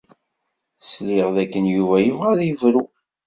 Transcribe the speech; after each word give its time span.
Sliɣ 0.91 1.27
d 1.35 1.37
akken 1.43 1.65
Yuba 1.75 1.95
yebɣa 2.01 2.29
ad 2.33 2.41
yebru. 2.47 2.83